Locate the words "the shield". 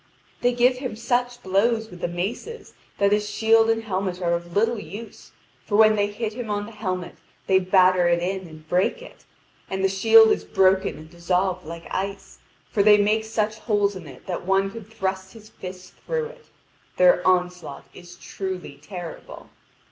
9.83-10.29